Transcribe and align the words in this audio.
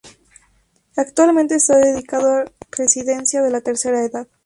Actualmente 0.95 1.53
está 1.53 1.77
dedicado 1.77 2.33
a 2.39 2.45
residencia 2.71 3.43
de 3.43 3.51
la 3.51 3.61
tercera 3.61 4.03
edad. 4.03 4.27